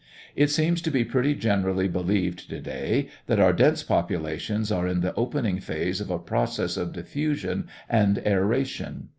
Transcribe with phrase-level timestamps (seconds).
[0.35, 5.01] It seems to be pretty generally believed to day that our dense populations are in
[5.01, 9.09] the opening phase of a process of diffusion and aeration.